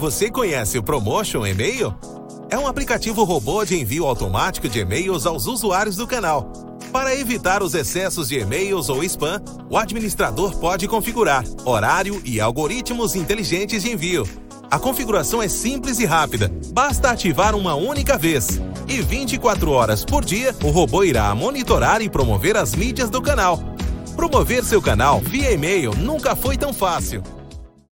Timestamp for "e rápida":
15.98-16.50